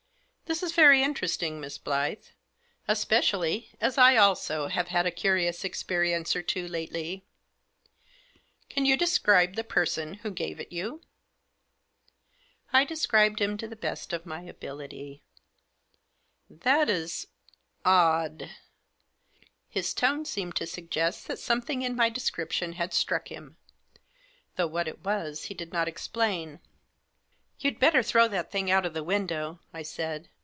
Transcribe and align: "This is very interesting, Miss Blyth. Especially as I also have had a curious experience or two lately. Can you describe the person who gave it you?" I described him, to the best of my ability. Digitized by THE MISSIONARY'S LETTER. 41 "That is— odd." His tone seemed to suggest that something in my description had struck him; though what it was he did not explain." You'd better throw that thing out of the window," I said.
"This 0.51 0.63
is 0.63 0.73
very 0.73 1.01
interesting, 1.01 1.61
Miss 1.61 1.77
Blyth. 1.77 2.31
Especially 2.85 3.69
as 3.79 3.97
I 3.97 4.17
also 4.17 4.67
have 4.67 4.89
had 4.89 5.05
a 5.05 5.09
curious 5.11 5.63
experience 5.63 6.35
or 6.35 6.41
two 6.41 6.67
lately. 6.67 7.23
Can 8.67 8.85
you 8.85 8.97
describe 8.97 9.55
the 9.55 9.63
person 9.63 10.15
who 10.15 10.29
gave 10.29 10.59
it 10.59 10.69
you?" 10.69 11.03
I 12.73 12.83
described 12.83 13.39
him, 13.39 13.55
to 13.59 13.67
the 13.69 13.77
best 13.77 14.11
of 14.11 14.25
my 14.25 14.41
ability. 14.41 15.23
Digitized 16.49 16.49
by 16.49 16.57
THE 16.59 16.59
MISSIONARY'S 16.59 16.59
LETTER. 16.65 16.69
41 16.69 16.79
"That 16.83 16.89
is— 16.89 17.27
odd." 17.85 18.51
His 19.69 19.93
tone 19.93 20.25
seemed 20.25 20.57
to 20.57 20.67
suggest 20.67 21.27
that 21.29 21.39
something 21.39 21.81
in 21.81 21.95
my 21.95 22.09
description 22.09 22.73
had 22.73 22.93
struck 22.93 23.29
him; 23.29 23.55
though 24.57 24.67
what 24.67 24.89
it 24.89 24.99
was 25.05 25.45
he 25.45 25.53
did 25.53 25.71
not 25.71 25.87
explain." 25.87 26.59
You'd 27.61 27.79
better 27.79 28.03
throw 28.03 28.27
that 28.27 28.51
thing 28.51 28.69
out 28.69 28.85
of 28.85 28.93
the 28.93 29.01
window," 29.03 29.61
I 29.73 29.83
said. 29.83 30.27